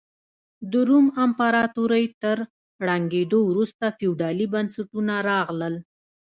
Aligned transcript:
د 0.71 0.73
روم 0.89 1.05
امپراتورۍ 1.25 2.05
تر 2.21 2.37
ړنګېدو 2.87 3.39
وروسته 3.49 3.85
فیوډالي 3.97 4.45
بنسټونه 4.53 5.13
راغلل. 5.29 5.75